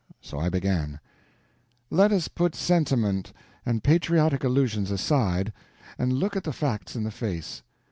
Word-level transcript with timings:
So 0.19 0.39
I 0.39 0.49
began: 0.49 0.99
"Let 1.91 2.11
us 2.11 2.27
put 2.27 2.55
sentiment 2.55 3.31
and 3.67 3.83
patriotic 3.83 4.43
illusions 4.43 4.89
aside, 4.89 5.53
and 5.95 6.11
look 6.11 6.35
at 6.35 6.43
the 6.43 6.51
facts 6.53 6.95
in 6.95 7.03
the 7.03 7.11
face. 7.11 7.61